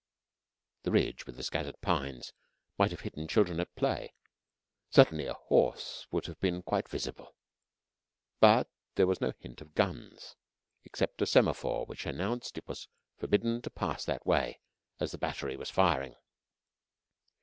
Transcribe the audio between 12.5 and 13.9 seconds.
it was forbidden to